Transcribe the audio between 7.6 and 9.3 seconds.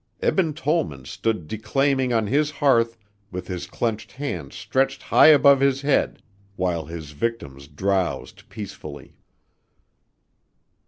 drowsed peacefully.